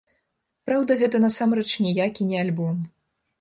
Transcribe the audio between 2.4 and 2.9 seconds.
альбом.